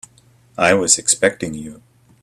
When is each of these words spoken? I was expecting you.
I 0.57 0.73
was 0.73 0.97
expecting 0.97 1.53
you. 1.53 1.83